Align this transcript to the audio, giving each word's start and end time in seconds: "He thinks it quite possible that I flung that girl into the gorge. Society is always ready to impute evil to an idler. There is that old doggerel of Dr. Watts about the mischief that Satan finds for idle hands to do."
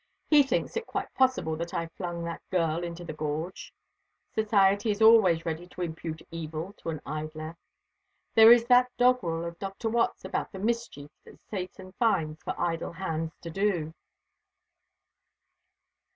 "He 0.31 0.41
thinks 0.41 0.75
it 0.75 0.87
quite 0.87 1.13
possible 1.13 1.55
that 1.57 1.75
I 1.75 1.85
flung 1.85 2.23
that 2.23 2.41
girl 2.49 2.83
into 2.83 3.05
the 3.05 3.13
gorge. 3.13 3.71
Society 4.33 4.89
is 4.89 4.99
always 4.99 5.45
ready 5.45 5.67
to 5.67 5.81
impute 5.83 6.23
evil 6.31 6.73
to 6.77 6.89
an 6.89 7.01
idler. 7.05 7.55
There 8.33 8.51
is 8.51 8.65
that 8.65 8.89
old 8.97 8.97
doggerel 9.19 9.45
of 9.45 9.59
Dr. 9.59 9.89
Watts 9.89 10.25
about 10.25 10.51
the 10.53 10.57
mischief 10.57 11.11
that 11.25 11.39
Satan 11.51 11.91
finds 11.99 12.41
for 12.41 12.59
idle 12.59 12.93
hands 12.93 13.37
to 13.41 13.51
do." 13.51 13.93